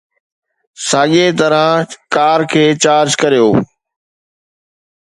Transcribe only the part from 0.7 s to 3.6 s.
ساڳئي طرح ڪار کي چارج ڪريو